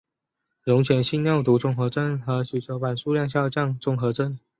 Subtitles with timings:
[0.63, 4.39] 溶血性尿毒综合征和血小板数量下降综合征。